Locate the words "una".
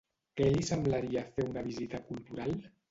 1.51-1.67